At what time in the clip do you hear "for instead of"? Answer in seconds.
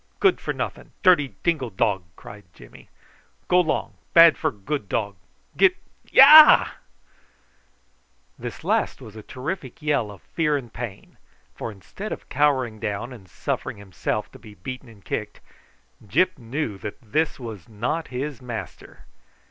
11.53-12.29